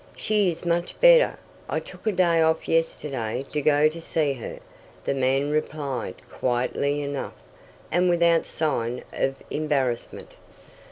[0.17, 1.37] "She is much better.
[1.69, 4.57] I took a day off yesterday to go to see her,"
[5.03, 7.35] the man replied quietly enough,
[7.91, 10.33] and without sign of embarrassment.